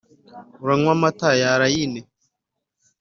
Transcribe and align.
uranywa 0.63 0.91
amata 0.95 1.29
ya 1.41 1.49
allayne. 1.55 2.01